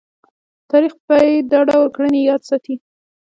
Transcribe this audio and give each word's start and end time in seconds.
تاریخ 0.69 0.93
به 1.05 1.15
یې 1.29 1.35
دا 1.51 1.59
ډول 1.69 1.87
کړنې 1.95 2.19
یاد 2.29 2.41
ساتي. 2.49 2.75